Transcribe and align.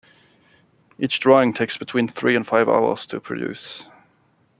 Each 0.97 1.19
drawing 1.19 1.53
takes 1.53 1.77
between 1.77 2.07
three 2.07 2.35
and 2.35 2.47
five 2.47 2.67
hours 2.67 3.05
to 3.05 3.19
produce. 3.19 3.85